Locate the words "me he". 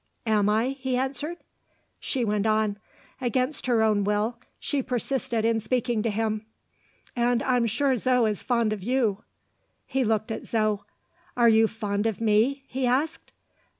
12.19-12.87